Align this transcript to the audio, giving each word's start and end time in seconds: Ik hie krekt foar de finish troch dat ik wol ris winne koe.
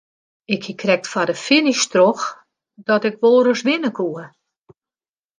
Ik 0.55 0.61
hie 0.67 0.77
krekt 0.81 1.09
foar 1.11 1.27
de 1.29 1.37
finish 1.47 1.85
troch 1.93 2.23
dat 2.87 3.05
ik 3.09 3.15
wol 3.21 3.39
ris 3.45 3.61
winne 3.67 3.91
koe. 3.97 4.21